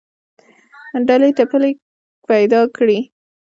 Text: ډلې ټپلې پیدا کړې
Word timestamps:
ډلې 1.07 1.29
ټپلې 1.37 1.71
پیدا 2.29 2.61
کړې 2.75 2.99